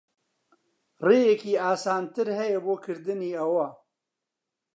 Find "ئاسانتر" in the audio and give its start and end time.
1.63-2.27